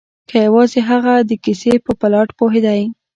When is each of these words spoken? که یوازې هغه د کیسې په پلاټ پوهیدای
که 0.29 0.35
یوازې 0.47 0.79
هغه 0.89 1.13
د 1.29 1.31
کیسې 1.43 1.73
په 1.85 1.91
پلاټ 1.99 2.29
پوهیدای 2.39 2.81